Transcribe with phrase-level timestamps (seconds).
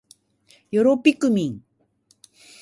[0.71, 1.63] よろぴくみん